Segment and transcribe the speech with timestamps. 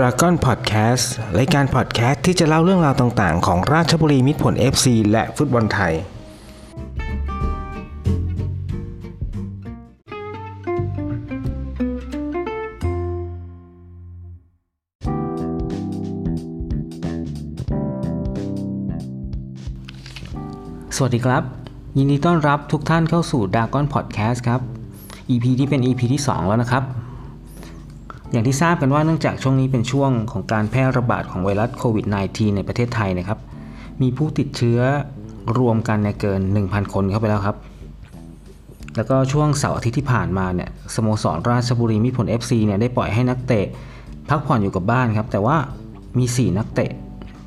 [0.00, 1.06] Dragon Podcast
[1.38, 5.92] รายการพอดแคสต์ที่จะเล่าเรื่องราวต่างๆ ของราชบุรีมิตรผล FC และฟุตบอลไทย
[20.96, 21.42] สวัสดีครับ
[21.98, 24.60] ยินดีต้อนรับทุกท่านเข้าสู่ Dragon Podcast ครับ
[25.30, 27.05] EP ที่เป็น EP ที่ 2 แล้วนะครับ
[28.32, 33.38] อย่างที่ทราบกันว่าเนื่องจากช่วงนี้เป็นช่วงของการแพร่ระบาดของไวรัสโควิด -19 ในประเทศไทยนะครับ
[34.02, 34.80] มีผู้ติดเชื้อ
[35.58, 37.56] รวมกันเนี่ยเกิน 1,000 คนเข้าไปแล้วครับ
[38.96, 43.66] แล้วก็ช่วงเสาร์อาทิตย์ที่ผ่านมาเนี่ยสโมสรราชบุรีมิผล FC เนี่ยได้ปล่อยให้นักเตะ
[44.28, 45.56] พักผ่อนอยู่กับบ้านครับ แต่ว่า
[46.18, 46.90] มี 4 นักเตะ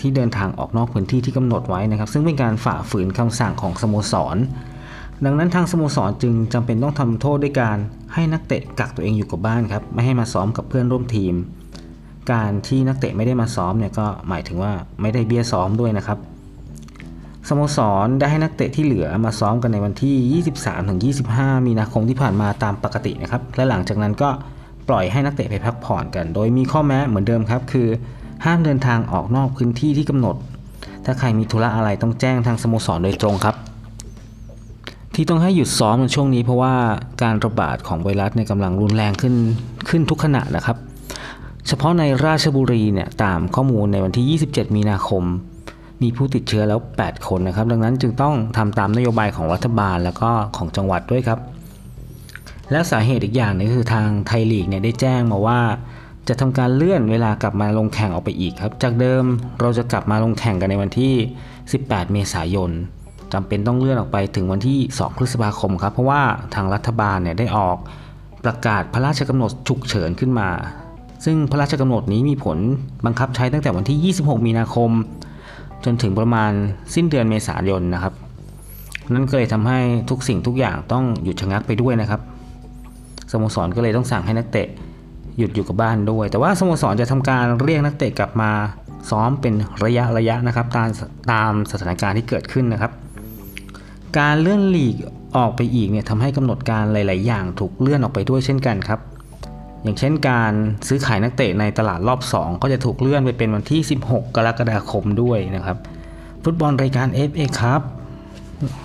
[0.00, 4.36] ที่เดินทางออกนอกพื้นที่ที่กำหนดไว้นะครับ ซึ่งเป็นการฝ่าฝืนคำสั่งของสโมสร
[5.24, 7.78] ดังนั้นทางสโมสรจึงจำเป็นต้องทำโทษด้วยการ
[8.14, 11.34] ให้นักเตะกักตัวเองอยู่กับบ้านครับไม่ให้มาซ้อมกับเพื่อนร่วมทีม
[12.32, 16.18] การที่นักเตะไม่ได้มาซ้อมเนี่ยก็หมายถึงว่าไม่ได้เบี้ยซ้อมด้วยนะครับ
[17.48, 20.42] สโมสรได้ให้นักเตะที่เหลือมาซ้อมกันในวันที่
[21.14, 24.28] 23-25 มีนาคมที่ผ่านมาตามปกตินะครับ และหลังจากนั้นก็
[24.88, 27.88] ปล่อยให้นักเตะไปพักผ่อนกัน โดยมีข้อแม้เหมือนเดิมครับ คือ
[28.44, 30.36] ห้ามเดินทางออกนอกพื้นที่ที่กำหนด
[31.04, 33.56] ถ้าใครมีธุระอะไรต้องแจ้งทางสโมสรโดยตรงครับ
[35.18, 36.74] ที่ต้องให้หยุดซ้อมในช่วงนี้ เพราะว่า
[37.22, 39.34] การระบาดของไวรัสในยกำลังรุนแรงขึ้น
[39.88, 40.76] ขึ้นทุกขณะนะครับ
[41.66, 45.22] เฉพาะในราชบุรีเนี่ยตามข้อมูลในวันที่ 27 มีนาคม
[46.02, 51.38] มีผู้ติดเชื้อแล้ว 8 คนนะครับ ดังนั้นจึงต้องทำตามนโยบายของรัฐบาลแล้วก็ของจังหวัดด้วยครับ
[52.70, 55.60] และสาเหตุอีกอย่างหนึงคือทางไทยลีกเนี่ยได้แจ้งมาว่า
[56.28, 59.24] จะทำการเลื่อนเวลากลับมาลงแข่งออกไปอีกครับ จากเดิม
[59.60, 61.14] เราจะกลับมาลงแข่งกันในวันที่
[61.62, 62.72] 18 เมษายน
[63.32, 66.22] จำเป็นต้องเลื่อนออกไปถึงวันที่ 2 พฤษภาคมครับ เพราะว่า
[66.54, 67.76] ทางรัฐบาลเนี่ยได้ออก
[68.44, 70.48] ประกาศพระราชกำหนดฉุกเฉินขึ้นมา
[71.24, 72.58] ซึ่งพระราชกำหนดนี้มีผล
[73.06, 74.90] บังคับใช้ตั้งแต่วันที่ 26 มีนาคม
[75.84, 76.52] จนถึงประมาณ
[76.94, 78.14] สิ้นเดือนเมษายนนะครับ
[79.14, 79.78] นั่นก็เลยทำให้
[80.10, 82.20] ทุกสิ่งทุกอย่างต้องหยุดชะงักไปด้วยนะครับ
[83.30, 84.68] สโมสรก็เลยต้องสั่งให้นักเตะ
[85.38, 88.50] หยุดอยู่กับบ้านด้วย แต่ว่าสโมสรจะทำการเรียกนักเตะกลับมา
[89.10, 89.54] ซ้อมเป็น
[89.84, 90.88] ระยะระยะนะครับตาม
[91.32, 92.92] ตามสถานการณ์ที่เกิดขึ้นนะครับ
[94.18, 94.96] การเลื่อนหลีก
[95.36, 99.00] ออกไปอีกเนี่ยทำให้กำหนดการหลาย ๆ อย่างถูกเลื่อนออกไปด้วยเช่นกันครับ
[99.82, 100.52] อย่างเช่นการ
[100.88, 105.76] ซื้อขายนักเตะในตลาดรอบ 2 ก็จะถูกเลื่อนไปเป็นวันที่ 16 กรกฎาคมด้วยนะครับ
[106.44, 107.80] ฟุตบอลรายการ FA ครับ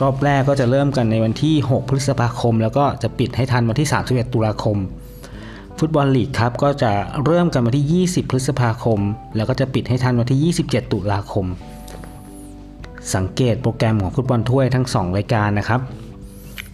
[0.00, 4.76] รอบแรกก็จะเริ่มกันในวันที่ 6 พฤษภาคม แล้วก็จะปิดให้ทันวันที่ 31 ตุลาคม
[5.78, 6.92] ฟุตบอลลีกครับก็จะ
[7.24, 9.00] เริ่มกันวันที่ 20 พฤษภาคม
[9.36, 11.46] แล้วก็จะปิดให้ทันวันที่ 27 ตุลาคม
[13.14, 15.80] สังเกตโปรแกรมของฟุตบอลถ้วยทั้ง 2 รายการนะครับ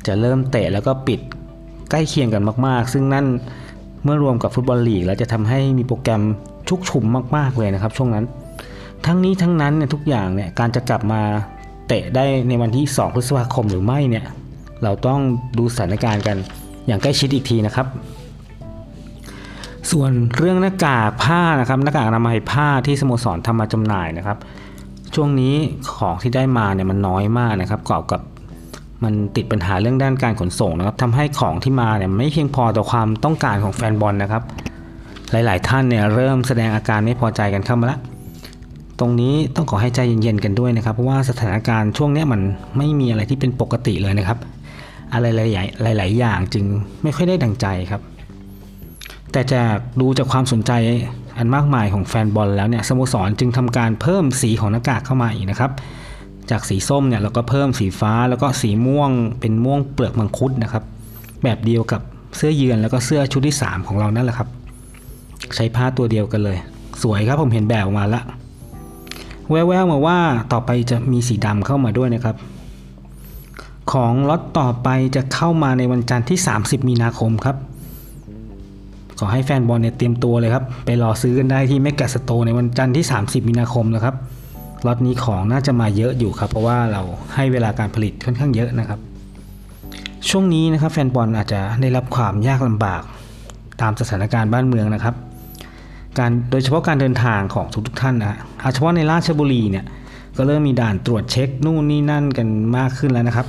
[0.06, 1.20] จะเริ่มเตะแล้วก็ปิด
[1.91, 3.26] ใกล้เคียงกันมากๆ ซึ่งนั่น
[4.04, 6.22] เมื่อรวมกับฟุตบอลลีกแล้วจะทำให้มีโปรแกรม
[6.68, 7.04] ชุกชุม
[7.36, 8.24] มาก ๆเลยนะครับ ช่วงนั้น
[9.06, 11.22] ทั้งนี้ทั้งนั้นเนี่ยทุกอย่างเนี่ยการจะกลับมา
[11.88, 14.24] เตะได้ในวันที่ 2 พฤษภาคมหรือไม่เนี่ย
[14.82, 15.20] เราต้อง
[15.58, 16.36] ดูสถานการณ์กัน
[16.86, 17.86] อย่างใกล้ชิดอีกทีนะครับ
[19.91, 24.38] ส่วนเรื่องหน้ากากผ้านะครับหน้ากากอนามัยผ้าที่สโมสรทำมาจำหน่ายนะครับ
[25.15, 25.54] ช่วงนี้
[25.97, 28.21] ของที่ได้มาเนี่ยมันน้อยมากนะครับกอบกับ
[29.04, 34.43] มันติดปัญหาเรื่องด้านการขนส่งนะครับทำให้ของที่มาเนี่ยไม่เพียงพอต่อความต้องการของแฟนบอลนะครับ
[35.31, 37.98] หลาย ๆ ท่านเนี่ยเริ่มแสดงอาการไม่พอใจกันเข้ามาละ
[38.98, 42.41] ตรงนี้ต้องขอให้ใจเย็น ๆ กันด้วยนะครับเพราะว่าสถานการณ์ช่วงนี้มัน
[42.77, 44.38] ไม่มีอะไรที่เป็นปกติเลยนะครับ
[45.12, 45.27] อะไร
[45.82, 46.65] หลายๆหลายๆอย่างจึง
[47.03, 48.03] ไม่ค่อยได้ดังใจครับ
[49.32, 50.72] แต่จากดูจากความสนใจ
[51.41, 55.71] อันมากมายของแฟนบอลแล้วเนี่ยสโมสรจึงทำการเพิ่มสีของหน้ากากเข้ามาอีกนะครับ
[56.51, 60.84] จากสีส้มเนี่ยเราก็เพิ่มสีฟ้าแล้วก็สีม่วงเป็นม่วงเปลือกมังคุดนะครับ
[61.45, 62.01] แบบเดียวกับ
[62.37, 64.49] เสื้อเยือนแล้วก็เสื้อชุดที่ 3 ของเรานั่นแหละครับ
[65.55, 66.59] ใช้ผ้าตัวเดียวกันเลย
[67.03, 68.21] สวยครับผมเห็นแบบออกมาละ
[69.51, 70.19] แววๆมาว่า
[70.53, 72.37] ต่อไปจะมีสีดำเข้ามาด้วยนะครับ
[73.93, 77.57] ของล็อตต่อไปจะเข้ามาในวันจันทร์ที่ 30 มีนาคมครับ
[79.22, 84.15] ขอให้แฟนบอลเนี่ยเตรียมตัวเลยครับ ไปรอซื้อกันได้ที่ mega store ในวันจันทร์ที่ 30 มีนาคมนะครับ
[84.87, 87.03] ล็อตนี้ของน่าจะมาเยอะอยู่ครับ เพราะว่าเรา
[87.34, 88.99] ให้เวลาการผลิตค่อนข้างเยอะนะครับ
[90.28, 93.03] ช่วงนี้นะครับแฟนบอลอาจจะได้รับความยากลำบาก
[93.81, 95.15] ตามสถานการณ์บ้านเมืองนะครับ
[96.19, 99.84] การโดยเฉพาะการเดินทางของทุกๆท่านนะฮะเอาเฉพาะในราชบุรีเนี่ย
[100.37, 103.47] ก็เริ่มมีด่านตรวจเช็คนู่นนี่นั่นกันมากขึ้นแล้วนะครับ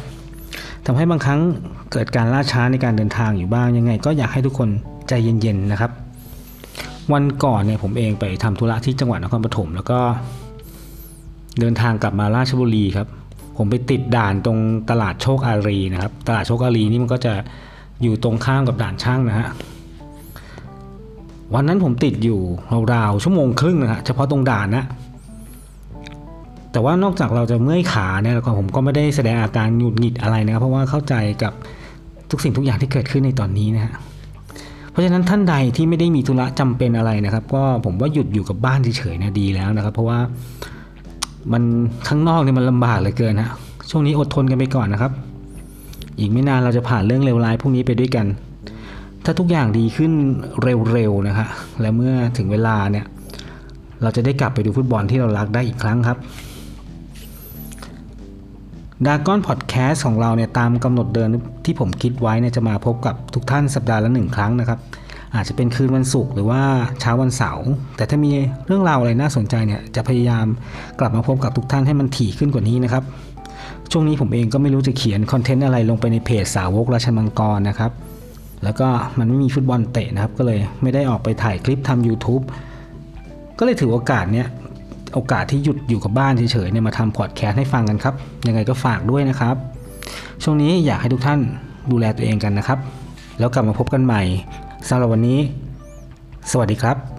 [0.86, 1.40] ทำให้บางครั้ง
[1.92, 4.70] เกิดการล่าช้าในการเดินทางอยู่บ้างยังไง ก็อยากให้ทุกคน
[5.08, 5.92] ใจเย็นๆนะครับ
[7.14, 10.00] วันก่อนเนี่ยผมเองไปทำธุระที่จังหวัดนครปฐมแล้วก็
[11.60, 13.08] เดินทางกลับมาราชบุรีครับ
[13.58, 14.58] ผมไปติดด่านตรง
[14.90, 17.34] ตลาดโชคอารีนะครับ ตลาดโชคอารีนี่มันก็จะ
[18.02, 19.48] อยู่ตรงข้ามกับด่านช่างนะฮะ
[21.54, 22.40] วันนั้นผมติดอยู่
[22.94, 24.86] ราวๆชั่วโมงครึ่งนะฮะเฉพาะตรงด่านนะ
[26.72, 31.54] แต่ว่านอกจากเราจะเมื่อยขาเนี่ยแล้วก็ผมก็ไม่ได้แสดงอาการหงุดหงิดอะไรนะครับ เพราะว่าเข้าใจกับ
[32.32, 33.94] ทุกสิ่งทุกอย่างที่เกิดขึ้นในตอนนี้นะฮะ
[34.92, 40.20] เพราะฉะนั้นท่านใดที่ไม่ได้มีธุระจำเป็นอะไรนะครับ ก็ผมว่าหยุดอยู่กับบ้านเฉยๆนะดีแล้วนะครับ เพราะว่า
[41.54, 41.64] มัน
[42.08, 43.50] ข้างนอกเนี่ยมันลำบากเหลือเกินฮะ
[43.90, 45.12] ช่วงนี้อดทนกันไปก่อนนะครับ
[46.20, 48.26] อีกไม่นานเราจะผ่านเรื่องเลวร้ายพวกนี้ไปด้วยกัน
[49.26, 50.12] ถ้าทุกอย่างดีขึ้น
[50.62, 51.48] เร็วๆนะฮะ
[51.82, 53.06] และเมื่อถึงเวลาเนี่ย
[54.02, 56.18] เราจะได้กลับไปดูฟุตบอลที่เรารักได้อีกครั้งครับ
[59.06, 61.30] ดากอนพอดแคสต์ของเราเนี่ยตามกำหนดเดิม
[61.66, 64.80] ที่ผมคิดไว้เนี่ยจะมาพบกับทุกท่านสัปดาห์ละหนึ่งครั้งนะครับ
[65.36, 66.62] อาจจะเป็นคืนวันศุกร์หรือว่า
[67.00, 67.68] เช้าวันเสาร์
[67.98, 68.32] แต่ถ้ามี
[68.68, 70.46] เรื่องราวอะไรน่าสนใจเนี่ยจะพยายาม
[71.00, 73.04] กลับมาพบกับทุกท่านให้มันถี่ขึ้นกว่านี้นะครับ
[73.92, 77.92] ช่วงนี้ผมเองก็ไม่รู้จะเขียนคอนเทนต์อะไรลงไปในเพจสาวกราชมังกรนะครับ
[78.64, 78.88] แล้วก็
[79.20, 82.44] มันไม่มีฟุตบอลเตะนะครับ ก็เลยไม่ได้ออกไปถ่ายคลิปทำ YouTube
[83.60, 84.48] ก็เลยถือโอกาสเนี้ย
[85.14, 88.14] โอกาสที่หยุดอยู่กับบ้านเฉยๆเนี่ยมาทำพอดแคสต์ให้ฟังกันครับ
[88.48, 89.56] ยังไงก็ฝากด้วยนะครับ
[90.44, 91.40] ช่วงนี้อยากให้ทุกท่าน
[91.92, 92.80] ดูแลตัวเองกันนะครับ
[93.40, 94.22] แล้วกลับมาพบกันใหม่
[94.90, 95.40] สำหรับวันนี้
[96.52, 97.11] สวัสดีครับ